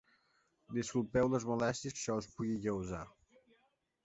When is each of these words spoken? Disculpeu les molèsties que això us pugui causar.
Disculpeu 0.77 1.29
les 1.33 1.45
molèsties 1.51 1.99
que 1.99 2.01
això 2.05 2.17
us 2.23 2.31
pugui 2.41 2.59
causar. 2.65 3.05